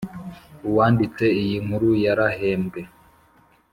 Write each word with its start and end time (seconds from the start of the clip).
Uwanditse 0.67 1.25
iyi 1.41 1.57
nkuru 1.65 1.89
yarahembwe 2.05 2.81